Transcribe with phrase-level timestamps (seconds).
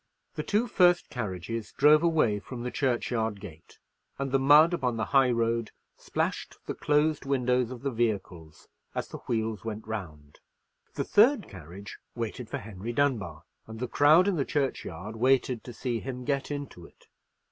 [0.33, 3.77] The two first carriages drove away from the churchyard gate,
[4.17, 9.09] and the mud upon the high road splashed the closed windows of the vehicles as
[9.09, 10.39] the wheels went round.
[10.95, 15.71] The third carriage waited for Henry Dunbar, and the crowd in the churchyard waited to
[15.71, 17.05] see him get into it.